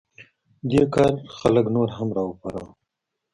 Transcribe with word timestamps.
دې 0.69 0.83
کار 0.93 1.13
خلک 1.37 1.65
نور 1.75 1.87
هم 1.97 2.09
راوپارول. 2.17 2.71